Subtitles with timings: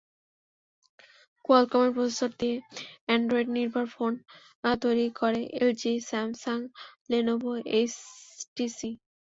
[1.45, 2.57] কোয়ালকমের processor দিয়ে
[3.07, 4.13] অ্যান্ড্রয়েডনির্ভর phone
[4.83, 6.59] তৈরি করে এলজি, স্যামসাং,
[7.11, 8.89] লেনোভো, এইচটিসি।